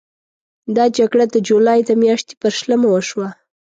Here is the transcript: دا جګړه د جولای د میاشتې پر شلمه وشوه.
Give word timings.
دا 0.75 0.85
جګړه 0.97 1.25
د 1.33 1.35
جولای 1.47 1.79
د 1.85 1.91
میاشتې 2.03 2.33
پر 2.41 2.51
شلمه 2.59 2.87
وشوه. 2.89 3.29